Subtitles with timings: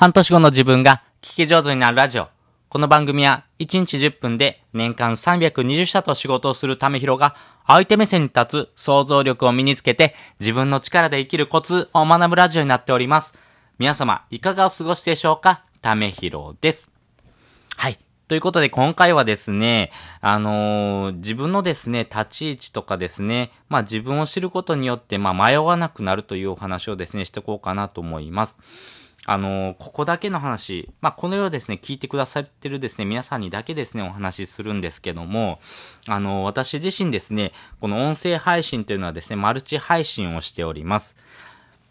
[0.00, 2.28] 半年後の自分が聞き上手になるラジオ。
[2.70, 7.36] この番組は1日10分で年間320社と仕事をするためひろが
[7.66, 13.34] 相手目線に立つ想像力を身につけて自分の力で生きるコツを学ぶラジオになっております。
[13.78, 15.64] 皆様いかがお過ごしでしょうか？
[15.82, 16.88] ためひろです。
[17.76, 17.98] はい。
[18.26, 19.90] ということで今回はですね、
[20.22, 28.56] あのー、自分のですね、立ち位置とかですね、まあ自分を知ることによって、まあ迷わなくなるというお話をですね、していこうかなと思います。
[29.30, 35.60] あの、ここだけの話、まあ、このようですね、聞いてくださってるですね、皆さんにだけですね、お話しするんですけども、
[36.08, 41.14] あの、私自身ですね、この音声配信というのはですね、マルチ配信をしております。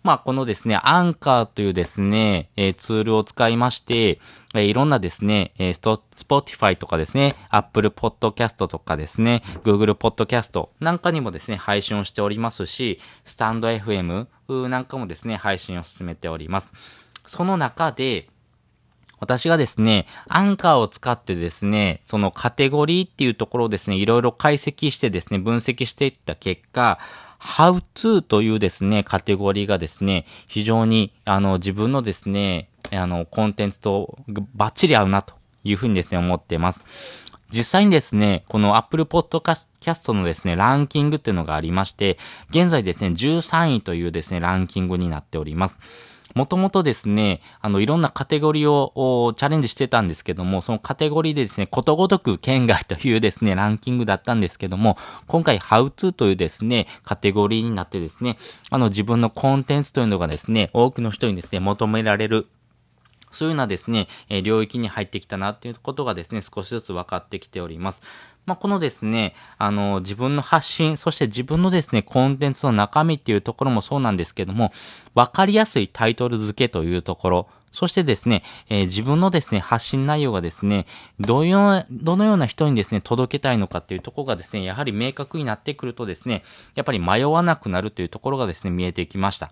[0.04, 4.20] まあ、このですね、アンカーというですね、えー、ツールを使いまして、
[4.54, 14.28] えー、いろんなですね、えー、スト、 Spotify とかですね、 Apple Podcast とかですね、 Google Podcast なんかにもですね、配信をしておりますし、 stand.fm
[14.68, 16.74] なんかもですね、配信を進めております。
[17.30, 18.28] その中で、
[19.20, 27.00] 私がですね、アンカーを使ってですね、そのカテゴリーっていうところをですね、いろいろ解析してですね、分析していった結果、
[27.40, 34.18] How to というですね、カテゴリーがですね、非常に、あの、自分のですね、あの、コンテンツと
[34.56, 36.82] バッチリ合うなというふうにですね、思っています。
[37.52, 42.18] 実際にですね、この Apple Podcast のですね、ランキングっていうのがありまして、
[42.52, 45.80] 現在ですね、13位というですね、ランキングになっております。
[46.36, 58.38] もともとですね、あの、いろんなカテゴリーをチャレンジしてたんですけども、そのカテゴリーでですね、ことごとく県外というですね、ランキングだったんですけども、今回、ハウツーというですね、カテゴリーになってですね、
[58.70, 62.48] あの、自分のコンテンツというのがですね、多くの人にですね、求められる
[63.32, 68.02] そういうようなですね、え領域に入ってきたなっていうことがですね、少しずつ分かってきております。
[68.46, 74.74] まあ、このですね、あの、自分の発信、そして自分のですね、コンテンツの中身っていうところもそうなんですけども、
[75.14, 80.88] 分かりやすいタイトル付けというところ、そしてですね、えー、自分のですね、発信内容がですね、
[81.20, 86.44] どういう、どのような人にですね、届けたいのかっていうところがですね、やはり明確になってくるとですね、
[86.76, 89.52] やっぱり迷わなくなるというところがですね、見えてきました。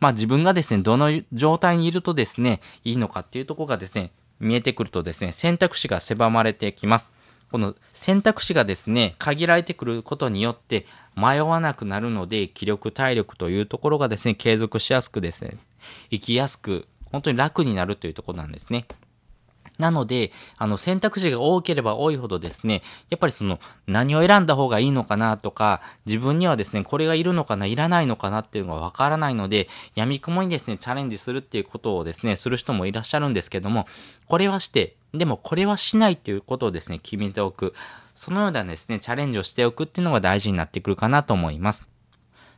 [0.00, 7.08] まあ自分がですね、どの状態にいるとですね、いいのかっていうとこがですね、見えてくるとですね、選択肢が狭まれてきます。
[7.50, 15.52] この選択肢がですね、限られてくることによって迷わなくなるので、気力、体力というところがですね、継続しやすくですね、
[16.10, 18.86] 生きやすく、本当に楽になるというところなんですね。
[19.78, 33.86] なので、あの、選択肢が多ければ多いほどですね、やっぱりその、何を選んだ方がいいのかなとか、自分にはですね、これがいるのかな、いらないのかなっていうのがわからないので、闇雲にですね、チャレンジするっていうことをですね、する人もいらっしゃるんですけども、
[34.26, 37.74] これはして、でもこれはしないっていうことをですね、決めておく。
[38.14, 41.95] そのようなですね、チャレンジをしておくっていうのが大事になってくるかなと思います。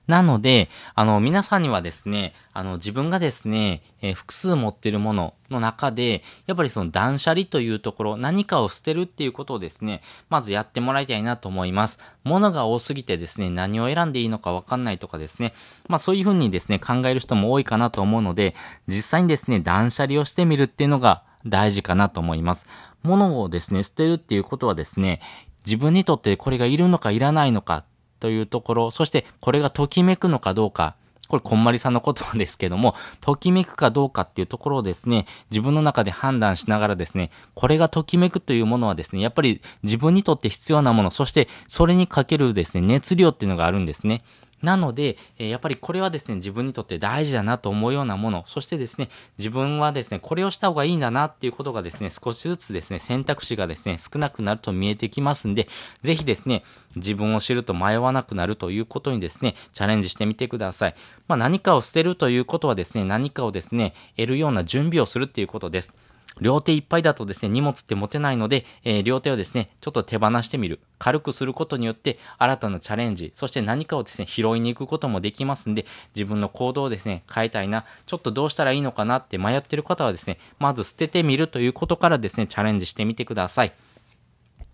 [0.09, 11.99] なので、あの、皆さんにはですね、あの、自分がですね、えー、複数持ってるものの中で、やっぱりその断捨離というところ、何かを捨てるっていうことをですね、まずやってもらいたいなと思います。
[12.25, 15.53] 物が多すぎてですね、何を選んでいいのかわかんないとかですね、
[15.89, 18.55] まあそういうふうにですね、考える人も多いかなと思うので、
[18.87, 22.67] 実際にですね、断捨離をしてみるっていうのが大事かなと思います。
[23.03, 25.21] 物をですね、捨てるっていうことはですね、
[25.67, 27.85] 自分にとってこれがいるのかいらないのか
[28.21, 30.95] というところ、そしてこれがときめくのかどうか、
[31.29, 44.23] これ、こんまりさんの言葉ですけども、ときめくかどうかっていうところをですね、自分の中で判断しながらですね、これがときめくというものはですね、やっぱり自分にとって必要なもの、そしてそれにかけるですね、熱量っていうのがあるんですね。
[44.63, 49.09] なので、えやっぱりこれはですね、自分にとって大事だなと思うようなもの、そしてですね、
[49.39, 55.69] 自分はですね、これをした方がいいんだなっていうことがですね、少しずつですね、選択肢がですね、少なくなると見えてきますんで、
[56.03, 56.65] ぜひですね、
[56.97, 60.95] 自分を知ると迷わなくなるということにですね、チャレンジしてみてください。
[61.29, 65.95] まあ何かを捨てるということはですね、何かをですね、得るような準備をするっていうことです。
[66.41, 70.81] 両手いっぱいだとですね、荷物って持てないので、えー、両手をですね、ちょっと手放してみる。
[70.99, 83.73] 軽くすることによって、新たなチャレンジ、そして何かをですね、拾いに行くこともできますんで、自分の行動をですね、変えたいな、ちょっとどうしたらいいのかなって迷ってる方はですね、まず捨ててみるということからですね、チャレンジしてみてください。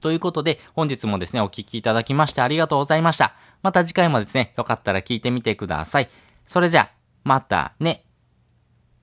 [0.00, 3.34] ということで、本日もですね、お聴きいただきましてありがとうございました。
[3.62, 6.10] また次回もですね、よかったら聞いてみてください。
[6.46, 6.90] それじゃあ、
[7.24, 8.04] またね。